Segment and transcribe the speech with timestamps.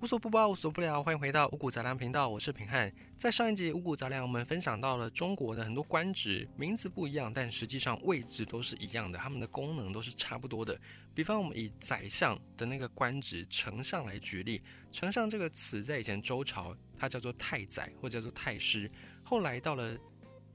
[0.00, 2.90] 无所不包，无所不聊，欢迎回到五谷杂粮频道，我是平汉。
[3.16, 10.80] 在上一集五谷杂粮，我们分享到了中国的很多官职，名字不一样，但实际上位置都是一样的，他们的功能都是差不多的。
[11.12, 18.88] 比方，我们以宰相的那个官职丞相来举例，丞相这个词在以前周朝，它叫做太宰或叫做太师，
[19.24, 19.98] 后来到了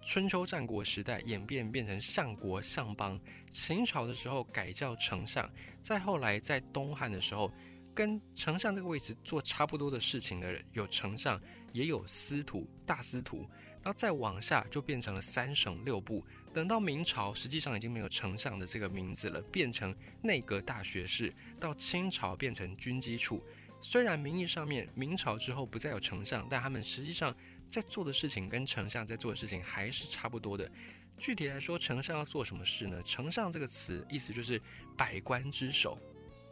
[0.01, 3.19] 春秋战国时代，演变变成相国、相邦，
[3.51, 5.51] 秦朝的时候改叫丞相，
[5.81, 7.51] 再后来在东汉的时候。
[7.93, 11.39] 跟丞相这个位置做差不多的事情的人，有丞相，
[11.71, 13.47] 也有司徒、大司徒，
[13.83, 16.25] 然后再往下就变成了三省六部。
[16.53, 21.33] 等到明朝，实际上已经没有丞相的这个名字了，变成内阁大学士。
[21.59, 23.43] 到清朝变成军机处。
[23.79, 27.35] 虽然名义上面明朝之后不再有丞相，但他们实际上
[27.67, 30.71] 在做的事情跟丞相在做的事情还是差不多的。
[31.17, 33.01] 具体来说，丞相要做什么事呢？
[33.03, 34.61] 丞相这个词意思就是
[34.95, 35.97] 百官之首。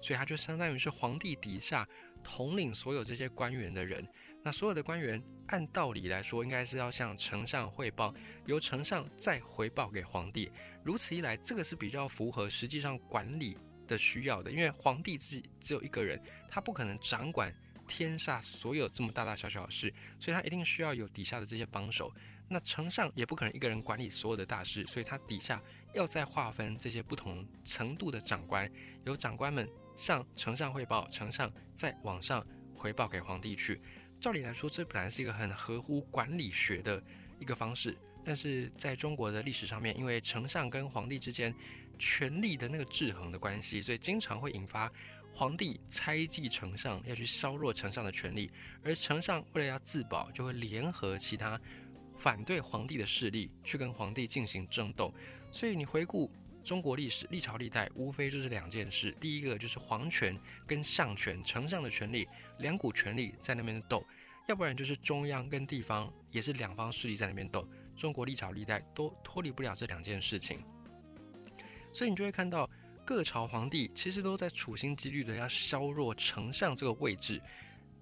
[0.01, 1.87] 所以他就相当于是皇帝底下
[2.23, 4.07] 统领所有这些官员的人。
[4.43, 8.11] 那所有的官员按道理来说，应该是要向丞相汇报，
[8.47, 10.51] 由丞相再回报给皇帝。
[10.83, 13.55] 如此一来，这个是比较符合实际上管理
[13.87, 14.51] 的需要的。
[14.51, 17.53] 因为皇帝自己只有一个人，他不可能掌管
[17.87, 22.11] 天下所有这么大大小小的事，所以他一定需要有底下的这些帮手。
[22.49, 25.61] 那丞相也不可能一个人管理所有的大事，所以他底下
[25.93, 28.67] 要再划分这些不同程度的长官，
[29.05, 29.69] 由长官们。
[29.95, 33.81] 向丞相汇报，丞相再往上回报给皇帝去。
[34.19, 37.03] 照理来说，这本来是一个很合乎管理学的
[37.39, 41.53] 一个方式，但是在中国的历史上面，因为丞相跟皇帝之间
[41.97, 44.91] 权力的那个制衡的关系，所以经常会引发
[45.33, 48.51] 皇帝猜忌丞相，要去削弱丞相的权力，
[48.83, 51.59] 而丞相为了要自保，就会联合其他
[52.17, 55.13] 反对皇帝的势力去跟皇帝进行争斗。
[55.51, 56.31] 所以你回顾。
[56.63, 62.27] 中国历史历朝历代无非就是两件事，第一个就是皇权跟相权，丞相的权力，
[62.59, 64.05] 两股权力在那边斗，
[64.47, 67.67] 要不然就是中央跟地方也是两方势力在那边斗。
[67.95, 70.63] 中国历朝历代都脱离不了这两件事情，
[71.91, 72.69] 所以你就会看到
[73.03, 77.41] 各朝皇帝其实都在处心积虑的要削弱丞相这个位置。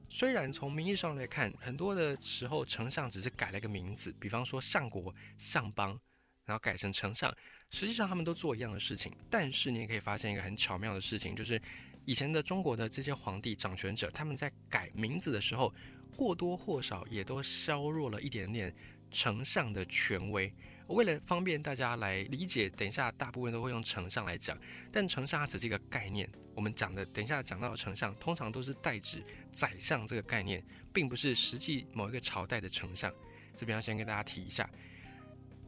[0.10, 6.00] 虽然从名义上来看，很多的时候丞相只是改了个名字，比方说相国、相邦。
[6.46, 7.32] 然后改成丞相，
[7.72, 9.12] 实际上他们都做一样的事情。
[9.30, 11.62] 但是你也可以发现一个很巧妙的事情，就是
[12.06, 15.74] 以前的中国的这些皇帝掌权者，他们在改名字的时候，
[16.14, 18.74] 或多或少也都削弱了一点点
[19.12, 20.52] 丞相的权威。
[20.88, 24.58] 为了方便大家来理解，等一下大部分都会用丞相来讲，
[24.92, 26.28] 但丞相它只是一个概念。
[26.56, 33.14] 我们讲的等一下讲到的丞相，通常都是代指宰相这个概念，并不是实际某一个朝代的丞相。
[33.56, 34.68] 这边要先跟大家提一下。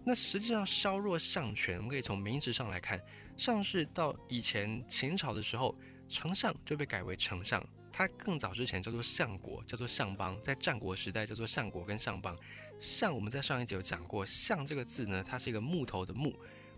[0.04, 3.00] 那实际上削弱相权，我们可以从名字上来看，
[3.38, 5.76] 上是到以前秦朝的时候，
[6.10, 7.64] 丞相就被改为丞相。
[7.94, 12.36] 他更早之前叫做相国，叫做相邦，在战国时代叫做相国跟相邦。
[12.80, 16.34] 相我们在上一集有讲过，相这个字呢，它是一个木头的木，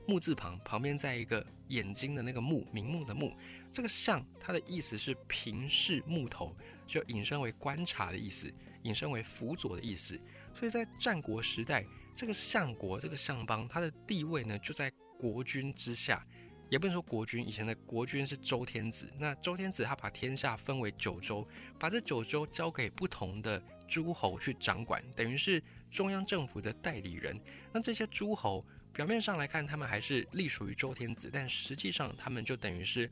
[0.06, 3.34] 木字旁旁边在一个眼睛的那个目，明目的目。
[3.72, 6.54] 这个相它的意思是平视木头，
[6.86, 10.20] 就引申为观察的意思，引申为辅佐的意思。
[10.54, 11.86] 所以在战国时代。
[12.16, 16.26] 这个相国，这个相邦，他的地位呢就在国君之下，
[16.70, 17.48] 也不能说国君。
[17.48, 21.48] 以前的国君是周天子，那周天子他把天下分为九州，
[21.80, 27.40] 把这九州交给不同的诸侯去掌管，等于是中央政府的代理人。
[27.72, 33.10] 那这些诸侯表面上来看，他们还是隶属于周天子，但实际上他们就等于是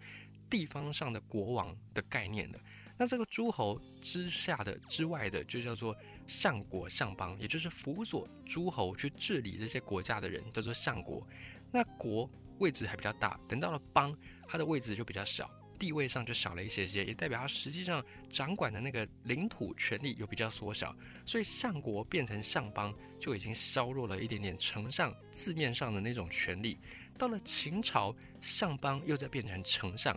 [0.49, 2.59] 地方上的国王的概念了。
[2.97, 5.95] 那这个诸侯之下的之外的，就叫做
[6.27, 11.25] 相国、相邦，也就是辅佐诸侯去治理这些国家的人，叫做相国。
[11.71, 14.15] 那国位置还比较大，等到了邦，
[14.47, 15.49] 它的位置就比较小，
[15.79, 20.95] 地位上就小了一些些，也代表它实际上掌管的那个领土权力有比较缩小。
[21.25, 26.77] 所以相国变成相邦，就已经削弱了一点点丞相字面上的那种权力。
[27.17, 30.15] 到了秦朝，相邦又在变成丞相。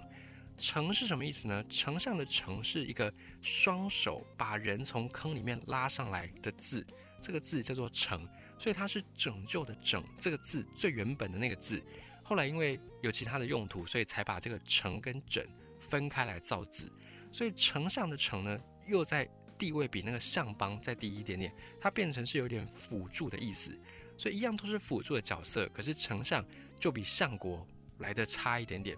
[0.56, 1.65] 丞是什么意思呢？
[1.69, 6.86] 丞相的丞是一个双手把人从坑里面拉上来的字，
[7.21, 8.27] 这个字叫做丞，
[8.59, 11.83] 所以它是拯救的拯这个字最原本的那个字。
[12.22, 15.45] 后来因为有其他的用途，所以才把这个丞跟拯
[15.80, 16.91] 分开来造字。
[17.33, 19.28] 所以丞相的丞呢，又在
[19.59, 23.78] 地位比那个相邦再低一点点，它变成是有点辅助的意思。
[24.16, 26.45] 所以一样都是辅助的角色，可是丞相
[26.78, 27.66] 就比相国
[27.98, 28.97] 来的差一点点。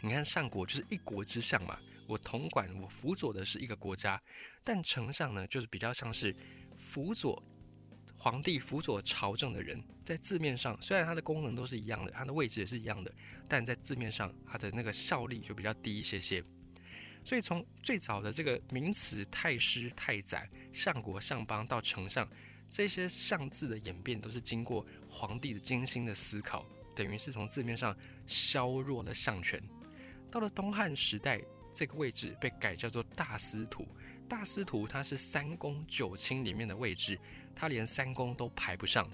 [0.00, 4.20] 你看上国就是一国之相嘛，我统管我辅佐的是一个国家，
[4.62, 6.34] 但丞相呢，就是比较像是
[6.78, 7.42] 辅佐
[8.16, 13.12] 皇帝、辅佐朝政的人，在字面上虽然它的功能都是一样的，它的位置也是一样的，
[13.48, 16.42] 但在字面上它的那个效力就比较低一些些。
[17.24, 22.26] 所以从最早的这个名词太师、太宰、相国、相邦到丞相，
[22.70, 26.64] 这些相字的演变都是经过皇帝的精心的思考，
[26.94, 27.94] 等于是从字面上
[28.26, 29.60] 削弱了相权。
[30.30, 31.40] 到了东汉时代，
[31.72, 33.86] 这个位置被改叫做大司徒。
[34.28, 37.18] 大司徒他是三公九卿里面的位置，
[37.54, 39.10] 他连三公都排不上。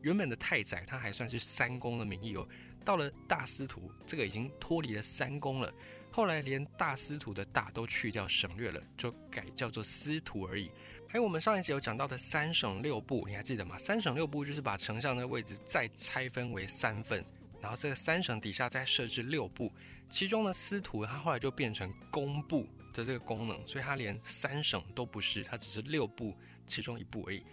[0.00, 2.48] 原本的太宰他还算是三公的名义哦，
[2.84, 5.72] 到了大司徒，这个已经脱离了三公了。
[6.10, 10.70] 后来连大司徒的大都去掉省略了，就改叫做司徒而已。
[11.08, 13.76] 还有我们上一集有讲到的三省六部，你还记得吗？
[13.76, 17.24] 三省六部就是把丞相的位置再拆分为三份，
[17.60, 19.72] 然后这个三省底下再设置六部，
[20.08, 27.44] 其中呢司徒他后来就变成工部的这个功能，所以他连三省都不是，他只是六部其中一部而已。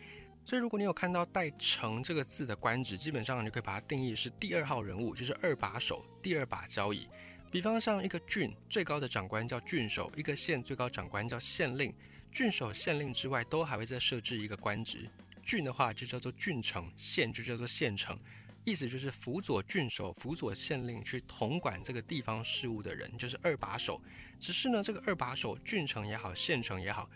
[0.45, 7.07] 所以如果你有看到带“丞”这个字的官职，基本上你就可以把它定义是第二号人物，就是二把手，第二把交椅。
[7.51, 11.91] 比方像一个郡最高的长官叫郡守，一个县最高长官叫县令。
[12.31, 15.09] 郡守、县令之外，都还会再设置一个官职。
[15.41, 18.19] 郡的话就叫做郡丞，县就叫做县丞，
[18.65, 24.01] 意思就是辅佐郡守、辅佐县令去统管这个地方事务的人，就是二把手。
[24.39, 27.09] 只是呢，这个二把手，郡城也好，县城也好，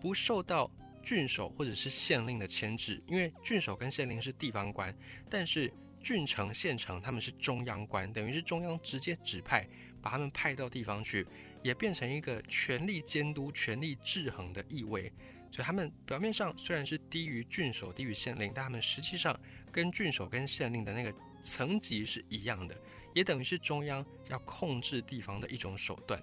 [0.00, 0.70] 不受到
[1.02, 4.92] 郡守或者是县令的牵制，因为郡守跟县令是地方官，
[5.30, 5.72] 但是
[6.02, 9.68] 郡城、县城他们是中央官，等于是中央直接指派。
[10.02, 11.26] 把他们派到地方去，
[11.62, 15.10] 也变成一个权力监督、权力制衡的意味。
[15.50, 19.34] 所以他们表面上虽然是低于郡守、低于县令，但他们实际上
[19.74, 21.12] 跟郡守、跟县令的那个
[21.42, 22.80] 层级是一样的，
[23.12, 26.22] 也等于是中央要控制地方的一种手段。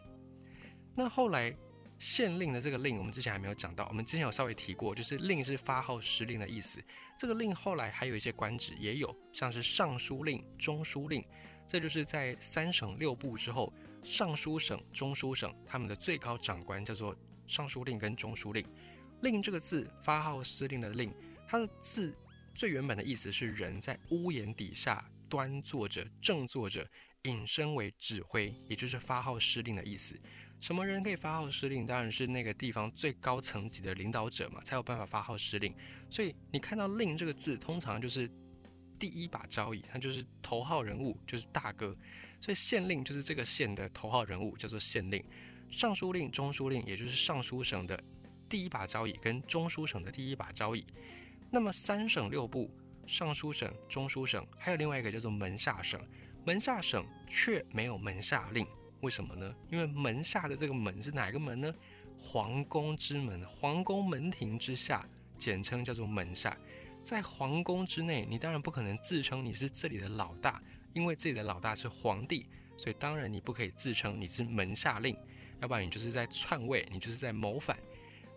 [0.96, 1.54] 那后来
[2.00, 6.82] 县令的这个令，我们之前还没有讲到，我们之前有稍微提过，就是令是发号施令的意思。
[7.18, 11.22] 这个令后来还有一些官职，也有像是尚书令、中书令。
[11.68, 13.72] 这就是在三省六部之后，
[14.02, 17.14] 尚书省、中书省他们的最高长官叫做
[17.48, 18.66] 尚书令跟中书令。
[19.22, 21.14] 令这个字发号施令的令，
[21.48, 22.16] 它的字
[22.54, 26.88] 最原本的意思是人在屋檐底下端坐着、正坐着，
[27.24, 30.20] 引申为指挥，也就是发号施令的意思。
[30.60, 31.86] 什么人可以发号施令？
[31.86, 35.76] 当然是那个地方最高层级的领导者嘛，才有办法发号施令。
[36.10, 38.30] 所以你看到令这个字，通常就是。
[39.02, 41.88] 第一把交椅，他就是头号人物，就是大哥，
[42.40, 45.26] 所以县令就是这个县的头号人物，叫做县令。
[45.72, 48.00] 尚书令、中书令，也就是尚书省的
[48.48, 50.86] 第一把交椅，跟中书省的第一把交椅。
[51.54, 52.72] 那么三省六部，
[53.06, 56.00] 尚书省、中书省，还有另外一个叫做门下省。
[56.46, 58.66] 门下省却没有门下令，
[59.02, 59.54] 为什么呢？
[59.70, 61.76] 因为门下的这个门是哪个门呢？
[62.18, 65.06] 皇宫之门，皇宫门庭之下，
[65.38, 66.58] 简称叫做门下。
[67.04, 70.64] 在皇宫之内，你当然不可能自称你是这里的老大，
[70.94, 75.14] 因为这里的老大是皇帝，所以当然你不可以自称你是门下令，
[75.60, 77.78] 要不然你就是在篡位，你就是在谋反。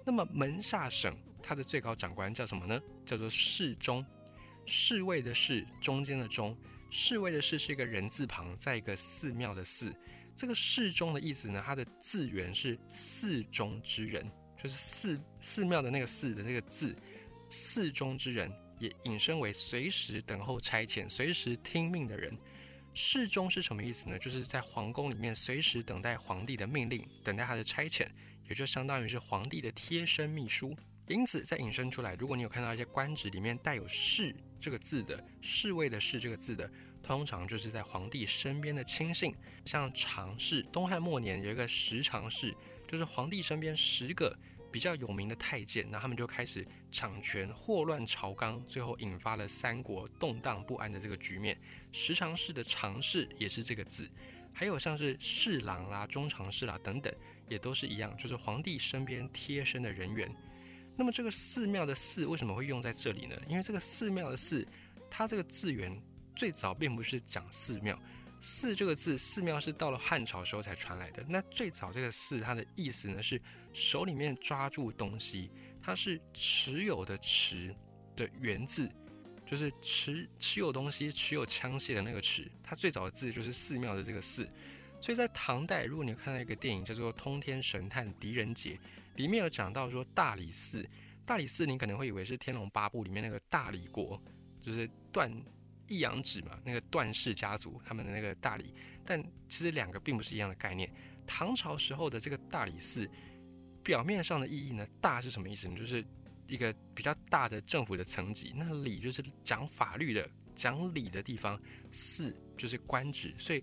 [0.04, 1.16] 那么门下省
[1.46, 2.80] 它的最高长官叫什么呢？
[3.04, 4.04] 叫做侍中，
[4.64, 6.56] 侍卫的侍，中间的中，
[6.90, 9.94] 侍卫的侍是一个人字旁，在一个寺庙的寺。
[10.34, 14.26] 这个侍中的意思呢，它的字源是寺中之人，
[14.56, 16.96] 就是寺寺庙的那个寺的那个字。
[17.50, 18.50] 寺中之人
[18.80, 22.36] 也引申为随时等候差遣、随时听命的人。
[22.94, 24.18] 侍中是什么意思呢？
[24.18, 28.06] 就是在皇宫里面随时等待皇帝的命令，等待他的差遣，
[28.48, 30.76] 也就相当于是皇帝的贴身秘书。
[31.06, 36.70] 因此，再引申出来，如果你有看到一些官职里面带有“侍”这个字的，侍卫的“侍”这个字的，
[37.02, 39.34] 通常就是在皇帝身边的亲信。
[39.64, 42.54] 像常侍，东汉末年有一个十常侍，
[42.88, 44.36] 就是皇帝身边十个。
[44.72, 51.56] 比较有名的太监，那他们就开始掌权，祸乱朝纲，最后引发了三国动荡不安的这个局面。
[51.92, 54.10] 十常侍的常侍也是这个字，
[54.52, 57.14] 还有像是侍郎啦、中常侍啦等等，
[57.48, 60.28] 也都是一样，就是皇帝身边贴身的人员。
[60.96, 63.36] 那么这个寺庙的寺为什么会用在这里呢？
[63.48, 64.66] 因为这个寺庙的寺，
[65.10, 66.00] 它这个字源
[66.36, 67.98] 最早并不是讲寺庙。
[68.40, 71.24] 寺这个字，寺庙是到了汉朝时候才传来的。
[71.28, 73.40] 那最早这个寺，它的意思呢是
[73.72, 75.50] 手里面抓住东西，
[75.82, 77.74] 它是持有的持
[78.14, 78.88] 的源字，
[79.46, 82.46] 就是持持有东西、持有枪械的那个持。
[82.62, 84.46] 它最早的字就是寺庙的这个寺。
[85.00, 88.72] 所以在唐代，如果你看到一个电影叫做《通天神探狄仁杰》，
[89.16, 90.88] 里面有讲到说大理寺，
[91.24, 94.22] 大理寺你可能会以为是《天龙八部》里面那个大理国，
[94.60, 95.30] 就是断。
[95.86, 100.90] 一阳指嘛，那个段氏家族他们的那个大理，但其实两个并不是一样的概念。
[101.26, 103.06] 唐朝时候的这个大理寺，
[103.82, 105.76] 表面上的意义呢，大是什么意思呢？
[105.76, 106.02] 就是
[106.46, 108.54] 一个比较大的政府的层级。
[108.56, 113.34] 那理就是讲法律的、讲理的地方，寺就是官职。
[113.36, 113.62] 所以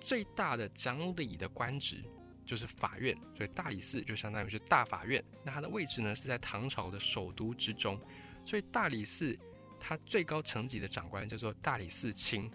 [0.00, 2.02] 最大的讲理的官职
[2.50, 5.24] 就是法院，所以大理寺就相当于是大法院。
[5.44, 7.96] 那它的位置呢是在唐朝的首都之中，
[8.44, 9.38] 所以大理寺
[9.78, 12.50] 它最高层级的长官叫做大理寺卿。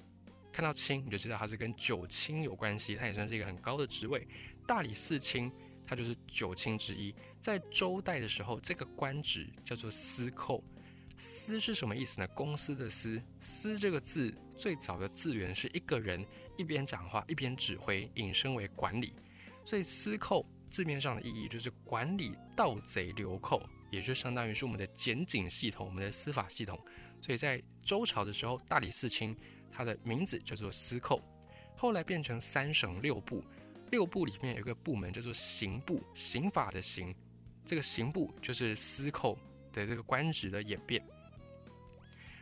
[0.51, 4.27] 看到卿你就知道他是跟九卿有关系，他也算是一个很高的职位。
[4.67, 5.49] 大理寺卿
[5.85, 7.15] 他就是九卿之一。
[7.39, 10.61] 在周代的时候，这个官职叫做司寇。
[11.15, 12.27] 司是什么意思呢？
[12.35, 13.23] 公司的司。
[13.39, 16.25] 司这个字最早的字源是一个人
[16.57, 19.13] 一边讲话一边指挥，引申为管理。
[19.65, 26.79] 所以司寇字面上的意义就是管理盗贼流寇，也就相当于是我们的检警系统，我们的司法系统。
[27.19, 29.35] 所以在周朝的时候，大理寺卿
[29.71, 31.21] 他的名字叫做司寇，
[31.75, 33.43] 后来变成三省六部，
[33.91, 37.13] 六部里面有一个部门叫做刑部，刑法的刑，
[37.65, 39.37] 这个刑部就是司寇。
[39.75, 41.05] 的这个官职的演变，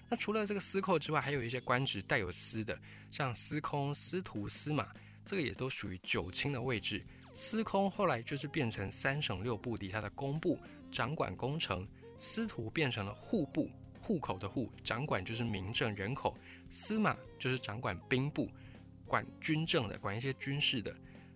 [0.08, 4.94] 那除了这个司寇之外，还有一些官职带有司的，像司空、司徒、司马，
[5.26, 7.02] 这个也都属于九卿的位置。
[7.34, 10.60] 司空后来就是变成三省六部底下的工部，
[10.92, 11.86] 掌管工程；
[12.18, 13.70] 司徒变成了户部，
[14.02, 16.36] 户口的户，掌管就是民政人口；
[16.70, 18.50] 司马就是掌管兵部，
[19.06, 20.96] 管军政的，管一些军事的。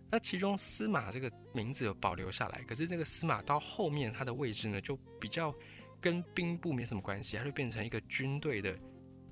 [0.10, 5.54] 那其中司马这个名字有保留下来，可是这个司马到后面他的位置呢，就比较。
[6.00, 8.78] 跟兵部没什么关系，他就变成一个军队的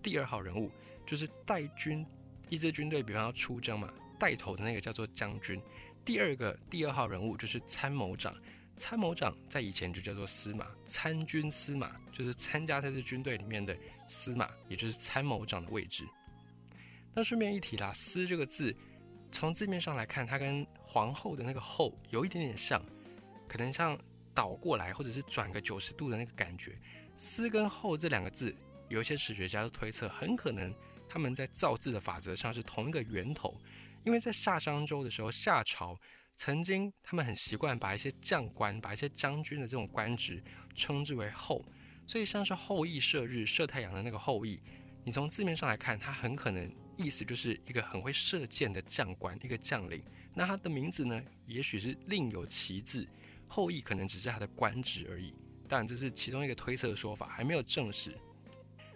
[0.02, 0.72] 第二号人物，
[1.06, 2.04] 就是带军
[2.50, 5.62] 一支军队，比方要出征嘛，带头的那个叫做将军。
[6.04, 8.36] 第二个第二号人物就是参谋长，
[8.76, 13.76] 参谋长在以前就叫做司马，参军司马就是参加这支军队里面的
[14.08, 16.08] 司马，也就是参谋长的位置。
[17.14, 18.76] 那顺便一提啦，司这个字
[19.32, 22.84] 从字面上来看，它跟皇后的那个后有一点点像，
[23.48, 23.98] 可能像。
[24.36, 26.78] 倒过来，或者是转个九十度的那个感觉
[27.16, 28.54] ，“司”跟“后”这两个字，
[28.90, 30.76] 有一些史学家都推测，很可能
[31.08, 33.58] 他们在造字的法则上是同一个源头。
[34.06, 36.00] 因为在夏商周的时候，夏朝
[36.38, 40.42] 曾经他们很习惯把一些将官、把一些将军的这种官职
[40.76, 41.60] 称之为“后”，
[42.06, 44.62] 所以像是“后羿射日”、“射太阳”的那个“后羿”，
[45.04, 50.04] 你从字面上来看，他很可能意思就是一个很会射箭的将官，一个将领。
[50.36, 53.08] 那他的名字呢，也许是另有其字。
[53.48, 55.34] 后羿可能只是他的官职而已，
[55.68, 58.16] 当然这是其中一个推测的说法，还没有证实。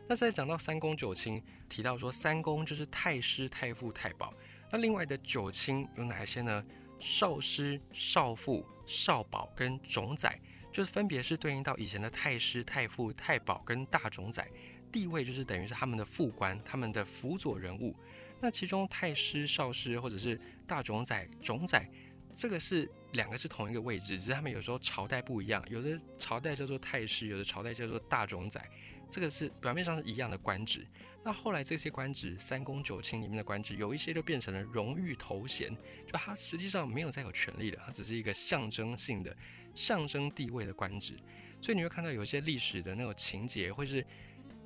[0.08, 4.34] 那再讲到三公九卿，提到说三公就是太师、太傅、太保，
[4.72, 6.64] 那另外的九卿有哪一些呢？
[7.00, 10.40] 少师、少傅、少保跟种宰，
[10.72, 14.50] 就是分别是对应到以前的太师、太傅、太保跟大种宰，
[14.92, 17.96] 地位就是等于是他们的副官，他们的辅佐人物。
[18.42, 21.90] 那其中太师、少师或者是大种仔、种仔。
[22.40, 28.66] 这个是两个是同一个位置，只是他们有时候朝代不一样，有的朝代叫做太师，有的朝代叫做大冢宰。
[29.10, 30.88] 这个是表面上是一样的官职。
[31.22, 35.70] 那后来这些官职，三公九卿里面的官职，有一些就变成了荣誉头衔，
[36.08, 39.36] 就他实际上没有再有权利了，它只是一个象征性的、
[39.76, 41.18] 象征地位的官职。
[41.62, 44.06] 所以你会看到有一些历史的那种情节，会是。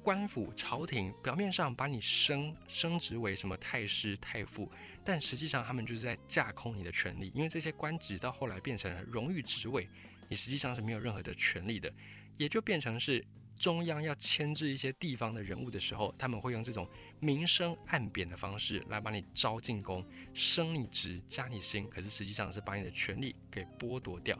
[0.04, 4.70] 官府朝廷表面上把你升升职为什么太师太傅，
[5.04, 9.88] 但实际上他们就是在架空你的权利，因为这些官职到后来变成了荣誉职位，
[10.30, 11.94] 你实际上是没有任何的权利的，
[12.38, 13.24] 也就变成是
[13.58, 16.88] 中央要牵制一些地方的人物的时候，他们会用这种
[17.20, 24.38] 明升暗贬的方式来把你招进宫，升你职加你薪，可是实际上是把你的权利给剥夺掉。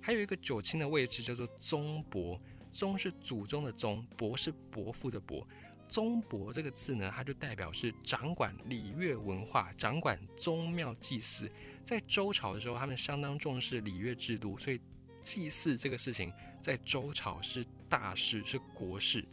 [0.00, 2.40] 还有一个九卿的位置叫做宗伯。
[2.72, 5.44] 宗是祖宗的宗，伯是伯父的伯。
[5.90, 11.50] 宗伯这个字呢，它就代表是掌管礼乐文化、掌管宗庙祭祀。
[11.84, 14.80] 在周朝的时候，他们相当重视礼乐制度，所以
[15.20, 16.32] 祭祀这个事情
[16.62, 19.26] 在周朝是大事，是国事。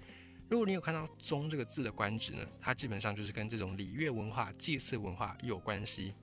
[0.49, 6.15] 如果你有看到“宗”这个字的官职呢，它基本上就是跟这种礼乐文化、祭祀文化有关系。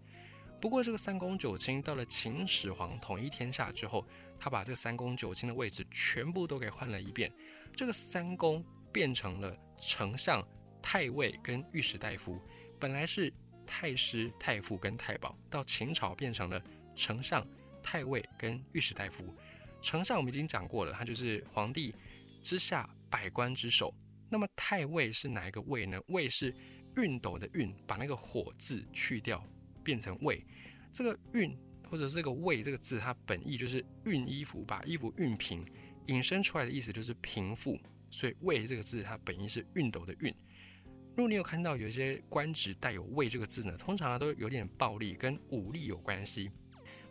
[0.61, 4.05] 不过，这个三公九卿到了秦始皇统一天下之后。
[4.37, 7.33] 他把这个三公九卿的位置全部都给换了一遍，
[7.75, 8.63] 这个三公
[8.95, 10.41] 变成了丞相、
[10.81, 12.41] 太尉跟御史大夫，
[12.79, 13.31] 本来是
[13.67, 16.63] 太师、太傅跟太保，到秦朝变成了
[16.95, 17.45] 丞相、
[17.83, 19.35] 太尉跟御史大夫。
[19.83, 21.93] 丞相我们已经讲过了，他就是皇帝
[22.41, 23.93] 之下百官之首。
[24.31, 26.01] 那么太尉是哪一个尉呢？
[26.07, 26.55] 尉是
[26.95, 29.45] 熨斗的熨，把那个火字去掉，
[29.83, 30.47] 变成尉。
[30.93, 31.57] 这个熨。
[31.91, 35.65] 或者这个“卫”这个字，它本意就是熨衣服，把衣服熨平，
[36.07, 37.79] 引申出来的意思就是平复。
[38.15, 40.33] 所以“卫”这个字，它本意是熨斗的“熨”。
[41.17, 46.49] 如果你有看到有一些官职带有“卫”这个字呢，通常都有点暴力，跟武力有关系。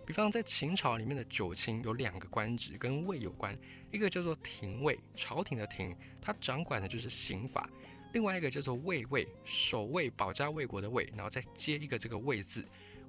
[0.06, 3.54] 比方在秦朝里面的九卿有两个官职跟“卫”有关，
[3.92, 7.70] 一个叫做廷尉，朝廷的廷，它掌管的就是刑法；
[8.14, 12.66] 另外一个叫做卫尉，守卫保家卫国的卫，然后再接一个这个“卫”字。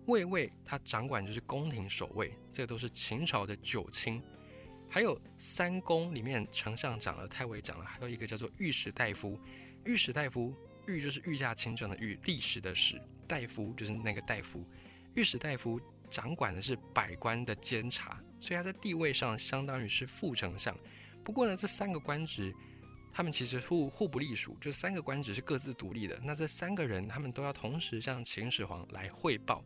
[0.07, 4.21] 卫尉他掌管就是宫廷守卫，这都是秦朝的九卿。
[4.95, 9.37] 还有三公里面，丞相长了，太尉长了，还有一个叫做御史大夫。
[9.85, 10.55] 御史大夫，
[10.87, 14.65] 御就是御驾亲征的御，历史的史，大夫就是那个大夫。
[15.17, 20.73] 御史大夫掌管的是百官的监察，所以他在地位上相当于是副丞相。
[21.25, 22.55] 不过呢，这三个官职。
[23.13, 26.17] 他们其实互互不隶属，就三个官职是各自独立的。
[26.23, 29.65] 那这三个人，他们都要同时向秦始皇来汇报，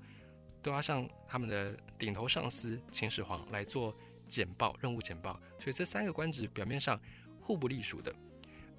[0.63, 3.95] 都要向他们的顶头上司秦始皇来做
[4.29, 5.33] 简报、任务简报。
[5.59, 7.01] 所以这三个官职表面上
[7.41, 8.15] 互不隶属的。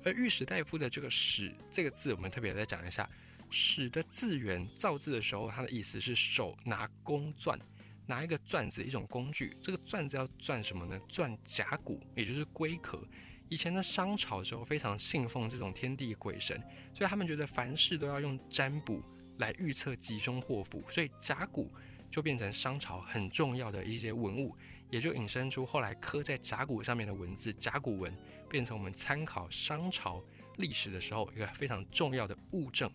[0.05, 3.09] 而御史大夫的这个“史”这个字，我们特别再讲一下
[3.49, 7.59] ，“史”的字源造字的时候，它的意思是手拿弓钻，
[8.05, 9.57] 拿一个钻子，一种工具。
[9.61, 10.97] 这个钻子要钻什么呢？
[11.09, 13.05] 钻甲骨，也就是龟壳。
[13.49, 16.55] 以前的商朝时候非常信奉这种天地鬼神，
[16.93, 19.03] 所以他们觉得凡事都要用占卜
[19.39, 21.73] 来预测吉凶祸福，所以甲骨
[22.09, 24.55] 就变成商朝很重要的一些文物，
[24.89, 28.15] 也就引申出后来刻在甲骨上面的文字，甲骨文
[28.50, 30.24] 变成我们参考商朝
[30.58, 32.91] 历史的时候一个非常重要的物证。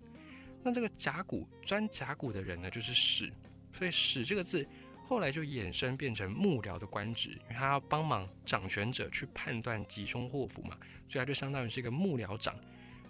[0.62, 3.32] 那这个甲骨钻甲骨的人呢，就是史，
[3.72, 4.66] 所以史这个字。
[5.06, 12.58] 后来就衍生变成幕僚的官职，因为他要帮忙掌权者去判断吉凶祸福嘛，所以他就相当于是一个幕僚长。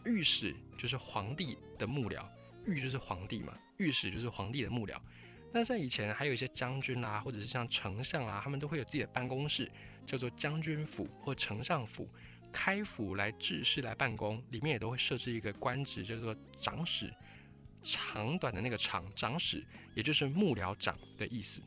[0.04, 2.28] 御史就是皇帝的幕僚，
[2.66, 4.96] 御就是皇帝嘛，御史就是皇帝的幕僚。
[5.56, 9.70] 那在以前还有一些将军啊，或者是像丞相啊，他们都会有自己的办公室，
[10.04, 12.08] 叫做将军府或丞相府，
[12.50, 17.08] 开府来治事来办公，里面也都会设置一个官职，叫做长史，
[17.84, 21.62] 长短的那个长，长史也就是幕僚长的意思。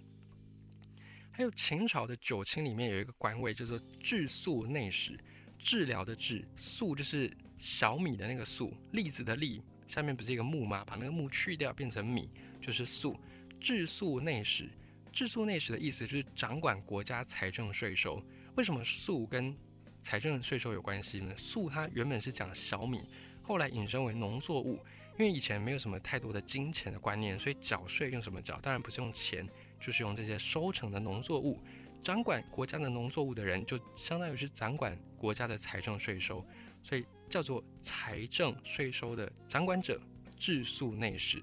[1.32, 5.17] 还有秦朝的九卿里面有一个官位叫做治粟内史，
[5.58, 10.84] 治疗的治，粟就是小米的那个粟，栗子的栗，下面不是一个木吗？
[10.86, 12.29] 把那个木去掉变成米，
[12.60, 13.17] 就是粟。
[13.60, 14.70] 治粟内史，
[15.12, 18.24] 治粟内史的意思就是掌管国家财政税收。
[18.56, 19.56] 为什么粟跟
[20.02, 21.34] 财政税收有关系呢？
[21.38, 23.03] 粟它原本是讲小米，
[23.42, 24.75] 后来引申为农作物，
[25.18, 28.60] 因为以前没有什么太多的金钱的观念，所以缴税用什么缴？
[28.60, 29.48] 当然不是用钱。
[29.79, 31.62] 就是用这些收成的农作物，
[32.01, 36.44] 掌管国家的农作物的人，就相当于是掌管国家的财政税收，
[36.81, 40.01] 所以叫做财政税收的掌管者，
[40.36, 41.40] 治粟内史。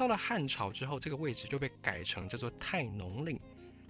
[0.00, 3.38] 到了汉朝之后，这个位置就被改成叫做太农令。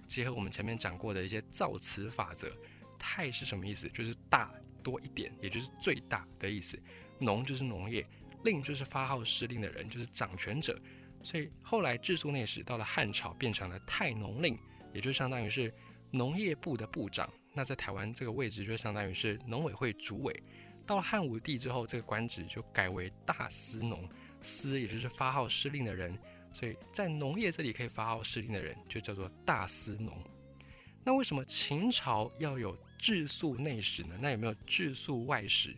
[0.05, 2.51] 结合我们前面讲过的一些造词法则，
[2.99, 3.87] 太是什么意思？
[3.93, 6.77] 就是大多一点，也就是最大的意思。
[7.17, 8.05] 农就是农业，
[8.43, 10.77] 令就是发号施令的人，就是掌权者。
[11.23, 14.59] 所以后来治粟内史到了汉朝变成了太农令，
[14.93, 15.73] 也就相当于是
[16.11, 17.31] 农业部的部长。
[17.53, 20.43] 那在台湾这个位置就相当于是农委会主委。
[20.85, 24.05] 到了汉武帝之后，这个官职就改为大司农，
[24.41, 26.17] 司也就是发号施令的人。
[26.53, 30.21] 所以在农业这里可以发号施令的人就叫做大司农。
[31.03, 34.15] 那为什么秦朝要有治粟内史呢？
[34.19, 35.75] 那有没有治粟外史？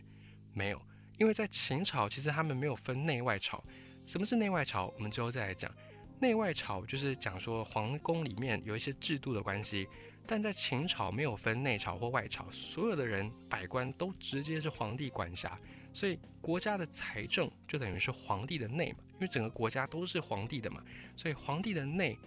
[0.52, 0.82] 没有，
[1.16, 3.62] 因为在秦朝其实他们没有分内外朝。
[4.04, 4.92] 什么是内外朝？
[4.96, 5.72] 我们最后再来讲。
[6.20, 9.88] 内外朝就是讲说皇宫里面有一些制度的关系，
[10.26, 15.58] 但在秦朝没有分内朝或外朝，所有的人百官都直接是皇帝管辖，
[15.94, 20.82] 所以国家的财政就等于是皇帝的内嘛，因为整个国家都是皇帝的嘛，
[21.16, 22.18] 所以皇帝的内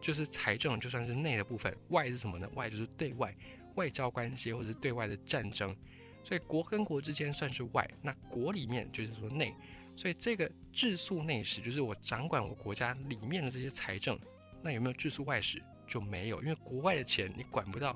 [0.00, 1.74] 就是财政，就算是内的部分。
[1.88, 2.50] 外是什么呢？
[2.54, 3.34] 外就是对外
[3.76, 5.74] 外交关系或者是对外的战争，
[6.24, 9.54] 所以国跟国之间算是外，那国里面就是说内。
[9.94, 14.18] 所以这个治粟内史就是我掌管我国家里面的这些财政，
[14.62, 17.94] 那有没有治粟外史就没有，因为国外的钱你管不到，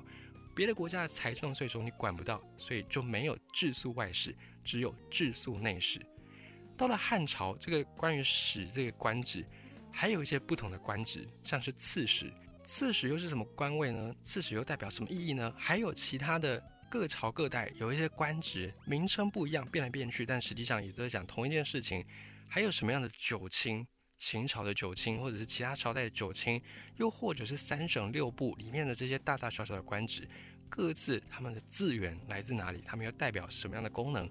[0.55, 4.33] 别的国家的财政税收你管不到，所以就没有治粟外史，
[4.67, 5.99] 只有治粟内史。
[6.75, 9.45] 到了汉朝，这个关于史这个官职，
[9.91, 12.31] 还有一些不同的官职，像是刺史，
[12.65, 14.13] 刺史又是什么官位呢？
[14.21, 15.53] 刺史又代表什么意义呢？
[15.57, 16.61] 还有其他的。
[16.89, 22.01] 各朝各代有一些官职名称不一样，变来变去，但实际上也都在讲同一件事情。
[22.47, 23.85] 还有什么样的九卿？
[24.17, 26.61] 秦朝的九卿，或者是其他朝代的九卿，
[26.95, 30.25] 又或者是三省六部里面的这些大大小小的官职，
[30.69, 32.79] 各自他们的资源来自哪里？
[32.85, 34.25] 他们又代表什么样的功能？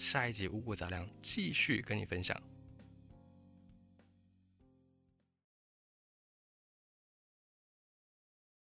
[0.00, 2.34] 下一集五谷杂粮继续跟你分享。